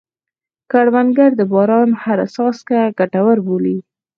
کروندګر 0.71 1.31
د 1.39 1.41
باران 1.51 1.89
هره 2.03 2.25
څاڅکه 2.33 2.79
ګټوره 2.99 3.41
بولي 3.47 3.77